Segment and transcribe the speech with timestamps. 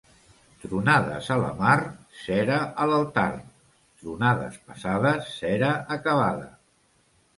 [0.61, 1.75] Tronades a la mar,
[2.23, 3.27] cera a l'altar;
[4.03, 6.49] tronades passades, cera acabada.